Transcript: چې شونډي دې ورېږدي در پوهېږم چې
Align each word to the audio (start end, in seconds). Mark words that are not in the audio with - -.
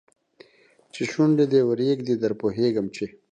چې 0.93 1.01
شونډي 1.11 1.45
دې 1.53 1.61
ورېږدي 1.69 2.15
در 2.23 2.31
پوهېږم 2.41 2.85
چې 2.95 3.05